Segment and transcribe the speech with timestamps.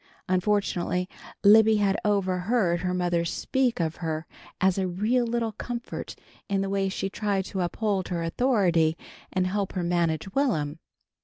[0.27, 1.07] Unfortunately
[1.43, 4.25] Libby had overheard her mother speak of her
[4.59, 6.15] as a real little comfort
[6.49, 8.97] in the way she tried to uphold her authority
[9.31, 10.79] and help her manage Will'm.